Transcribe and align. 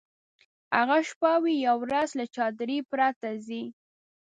هغه 0.77 0.97
شپه 1.09 1.31
وي 1.43 1.55
یا 1.65 1.73
ورځ 1.81 2.09
له 2.19 2.25
چادرۍ 2.35 2.79
پرته 2.91 3.29
ځي. 3.45 3.63